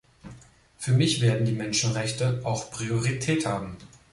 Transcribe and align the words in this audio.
Für 0.77 0.93
mich 0.93 1.21
werden 1.21 1.45
die 1.45 1.51
Menschenrechte 1.51 2.41
auch 2.43 2.71
Priorität 2.71 3.45
haben. 3.45 3.77